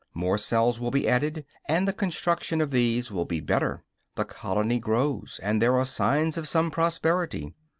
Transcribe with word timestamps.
More 0.15 0.39
cells 0.39 0.79
will 0.79 0.89
be 0.89 1.07
added, 1.07 1.45
and 1.65 1.87
the 1.87 1.93
construction 1.93 2.59
of 2.59 2.71
these 2.71 3.11
will 3.11 3.25
be 3.25 3.39
better; 3.39 3.83
the 4.15 4.25
colony 4.25 4.79
grows, 4.79 5.39
and 5.43 5.61
there 5.61 5.77
are 5.77 5.85
signs 5.85 6.39
of 6.39 6.47
some 6.47 6.71
prosperity. 6.71 7.53